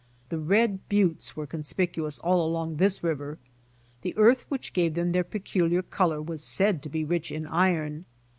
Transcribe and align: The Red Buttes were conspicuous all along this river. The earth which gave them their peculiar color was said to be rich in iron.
The 0.29 0.39
Red 0.39 0.89
Buttes 0.89 1.35
were 1.35 1.45
conspicuous 1.45 2.17
all 2.17 2.43
along 2.43 2.77
this 2.77 3.03
river. 3.03 3.37
The 4.01 4.17
earth 4.17 4.45
which 4.49 4.73
gave 4.73 4.95
them 4.95 5.11
their 5.11 5.23
peculiar 5.23 5.83
color 5.83 6.19
was 6.23 6.43
said 6.43 6.81
to 6.81 6.89
be 6.89 7.05
rich 7.05 7.31
in 7.31 7.45
iron. 7.45 8.05